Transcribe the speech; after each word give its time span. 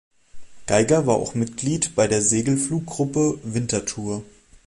Geiger 0.65 1.05
war 1.05 1.13
auch 1.17 1.35
Mitglied 1.35 1.93
bei 1.93 2.07
der 2.07 2.23
Segelfluggruppe 2.23 3.37
Winterthur. 3.43 4.23